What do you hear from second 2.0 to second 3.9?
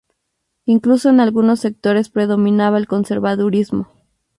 predominaba el conservadurismo.